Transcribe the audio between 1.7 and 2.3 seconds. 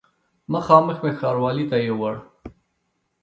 ته یووړ.